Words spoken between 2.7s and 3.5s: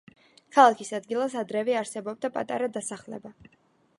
დასახლება.